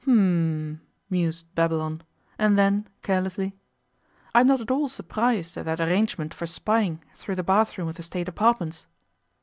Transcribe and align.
'H'm!' 0.03 0.81
mused 1.11 1.45
Babylon; 1.53 2.01
and 2.39 2.57
then, 2.57 2.87
carelessly, 3.03 3.53
'I 4.33 4.39
am 4.41 4.47
not 4.47 4.59
at 4.59 4.71
all 4.71 4.87
surprised 4.87 5.55
at 5.59 5.65
that 5.65 5.79
arrangement 5.79 6.33
for 6.33 6.47
spying 6.47 7.03
through 7.13 7.35
the 7.35 7.43
bathroom 7.43 7.87
of 7.87 7.97
the 7.97 8.01
State 8.01 8.27
apartments. 8.27 8.87